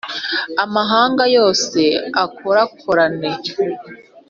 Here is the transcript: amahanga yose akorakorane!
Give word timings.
amahanga 0.63 1.23
yose 1.37 1.79
akorakorane! 2.23 3.31